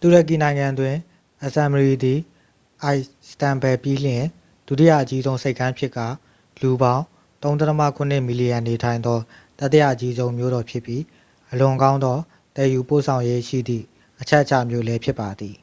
[0.00, 0.94] တူရကီနိုင်ငံတွင်
[1.44, 2.18] အဇမ်မရီ သည်
[2.82, 4.22] အိုင်စတန်ဘဲလ် ပြီးလျှင်
[4.68, 6.06] ဒုတိယအကြီးဆုံးဆိပ်ကမ်းဖြစ်ကာ
[6.62, 7.04] လူပေါင်း
[7.66, 9.18] 3.7 မီလီယံနေထိုင်သော
[9.58, 11.02] တတိယအကြီးဆုံးမြို့တော်ဖြစ်ပြီး
[11.50, 12.18] အလွန်ကောင်းသော
[12.54, 13.84] သယ်ယူပို့ဆောင်ရေးရှိသည့်
[14.20, 15.56] အချက်အခြာမြို့လည်းဖြစ်ပါသည်